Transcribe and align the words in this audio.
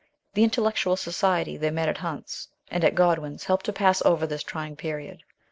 The 0.33 0.43
intellectual 0.43 0.95
society 0.97 1.57
they 1.57 1.69
met 1.69 1.87
at 1.87 1.99
Hunt's 1.99 2.47
and 2.71 2.83
at 2.83 2.95
Godwin's 2.95 3.43
helped 3.43 3.67
to 3.67 3.71
pass 3.71 4.01
over 4.03 4.25
this 4.25 4.41
trying 4.41 4.75
period. 4.75 5.21